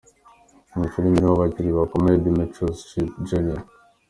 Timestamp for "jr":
3.27-3.59